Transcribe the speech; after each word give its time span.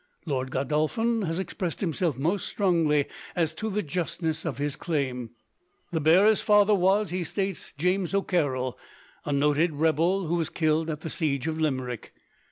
Lord 0.25 0.49
Godolphin 0.49 1.21
has 1.21 1.37
expressed 1.37 1.79
himself 1.79 2.17
most 2.17 2.47
strongly 2.47 3.05
as 3.35 3.53
to 3.53 3.69
the 3.69 3.83
justness 3.83 4.45
of 4.45 4.57
his 4.57 4.75
claim. 4.75 5.29
The 5.91 6.01
bearer's 6.01 6.41
father 6.41 6.73
was, 6.73 7.11
he 7.11 7.23
states, 7.23 7.71
James 7.77 8.15
O'Carroll, 8.15 8.79
a 9.25 9.31
noted 9.31 9.73
rebel 9.73 10.25
who 10.25 10.33
was 10.33 10.49
killed 10.49 10.89
at 10.89 11.01
the 11.01 11.11
siege 11.11 11.45
of 11.45 11.61
Limerick. 11.61 12.13